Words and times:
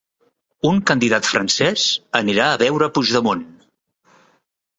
Un 0.69 0.77
candidat 0.91 1.29
francès 1.31 1.83
anirà 2.21 2.49
a 2.55 2.57
veure 2.63 2.89
a 2.89 2.95
Puigdemont 2.97 3.45